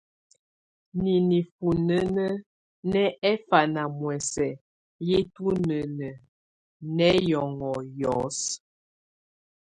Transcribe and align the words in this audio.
Nìnífúnínǝ̀ 1.03 2.33
nɛ 2.91 3.03
ɛfanamɔ̀ɔ̀sɛ̀ 3.31 4.59
yɛ̀ 5.07 5.23
tunɛn 5.33 5.89
nɛ̀ 6.95 7.11
hiɔ̀ŋɔ̀ 7.23 7.77
hiɔ̀sɔ. 7.93 8.51